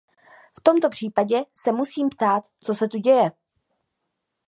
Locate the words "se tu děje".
2.75-3.31